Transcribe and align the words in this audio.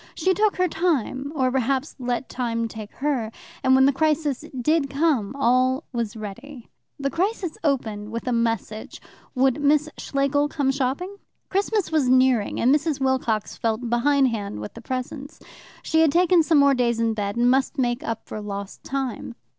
She 0.15 0.33
took 0.33 0.55
her 0.55 0.67
time, 0.67 1.31
or 1.35 1.51
perhaps 1.51 1.95
let 1.99 2.27
time 2.27 2.67
take 2.67 2.91
her, 2.93 3.31
and 3.63 3.75
when 3.75 3.85
the 3.85 3.93
crisis 3.93 4.43
did 4.59 4.89
come 4.89 5.35
all 5.35 5.83
was 5.93 6.17
ready. 6.17 6.71
The 6.99 7.11
crisis 7.11 7.55
opened 7.63 8.09
with 8.09 8.27
a 8.27 8.31
message: 8.31 8.99
would 9.35 9.61
Miss 9.61 9.89
Schlegel 9.99 10.47
come 10.49 10.71
shopping? 10.71 11.17
Christmas 11.49 11.91
was 11.91 12.09
nearing, 12.09 12.59
and 12.59 12.73
Mrs. 12.73 12.99
Wilcox 12.99 13.55
felt 13.55 13.91
behind 13.91 14.29
hand 14.29 14.59
with 14.59 14.73
the 14.73 14.81
presents. 14.81 15.39
She 15.83 16.01
had 16.01 16.11
taken 16.11 16.41
some 16.41 16.57
more 16.57 16.73
days 16.73 16.99
in 16.99 17.13
bed, 17.13 17.35
and 17.35 17.51
must 17.51 17.77
make 17.77 18.01
up 18.03 18.25
for 18.27 18.41
lost 18.41 18.83
time. 18.83 19.35